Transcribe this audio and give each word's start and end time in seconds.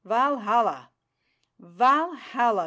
_Valhalla! 0.03 0.89
Valhalla! 1.59 2.59